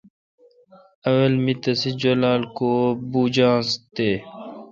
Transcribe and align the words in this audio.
اول 1.07 1.33
می 1.43 1.53
تسے 1.61 1.89
جولال 2.01 2.41
کو 2.57 2.71
بوجانس 3.11 3.67
تے۔ 3.95 4.09